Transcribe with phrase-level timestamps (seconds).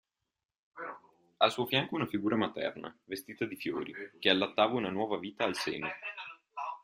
[1.37, 5.53] Al suo fianco una figura materna, vestita di fiori, che allattava una nuova vita al
[5.55, 5.87] seno.